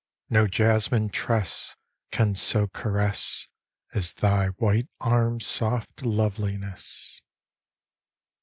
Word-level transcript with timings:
No 0.31 0.47
jasmine 0.47 1.09
tress 1.09 1.75
Can 2.09 2.33
so 2.33 2.65
caress 2.67 3.47
As 3.93 4.13
thy 4.13 4.47
white 4.47 4.87
arms' 4.99 5.45
soft 5.45 6.01
loveliness. 6.01 7.21